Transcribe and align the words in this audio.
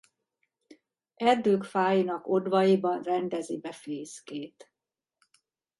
Erdők 1.15 1.63
fáinak 1.63 2.27
odvaiban 2.27 3.01
rendezi 3.01 3.59
be 3.59 3.71
fészkét. 3.71 4.73